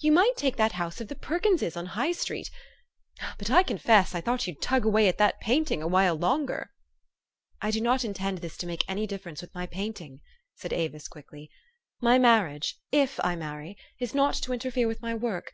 You 0.00 0.10
might 0.10 0.36
take 0.36 0.56
that 0.56 0.72
house 0.72 1.00
of 1.00 1.06
the 1.06 1.14
Perkinses 1.14 1.76
on 1.76 1.86
High 1.86 2.10
Street. 2.10 2.50
But 3.38 3.48
I 3.48 3.62
confess, 3.62 4.12
I 4.12 4.20
thought 4.20 4.44
you'd 4.44 4.60
tug 4.60 4.84
away 4.84 5.06
at 5.06 5.18
that 5.18 5.38
painting 5.38 5.82
a 5.82 5.86
while 5.86 6.16
longer."" 6.16 6.72
I 7.62 7.70
do 7.70 7.80
not 7.80 8.04
intend 8.04 8.38
this 8.38 8.56
to 8.56 8.66
make 8.66 8.82
any 8.88 9.06
difference 9.06 9.40
with 9.40 9.54
my 9.54 9.66
painting," 9.66 10.18
said 10.56 10.72
Avis 10.72 11.06
quickly: 11.06 11.48
"my 12.00 12.18
marriage, 12.18 12.76
if 12.90 13.20
I 13.22 13.36
many, 13.36 13.76
is 14.00 14.16
not 14.16 14.34
to 14.42 14.52
interfere 14.52 14.88
with 14.88 15.00
my 15.00 15.14
work. 15.14 15.52